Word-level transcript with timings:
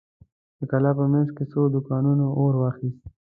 د 0.59 0.61
کلا 0.71 0.91
په 0.97 1.03
مينځ 1.11 1.29
کې 1.35 1.43
څو 1.51 1.61
دوکانونو 1.73 2.25
اور 2.39 2.53
واخيست. 2.61 3.01